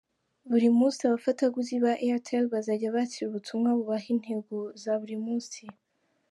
[0.49, 5.61] Buri munsi, abafatabuguzi ba Airtel bazajya bakira ubutumwa bubaha intego za buri munsi.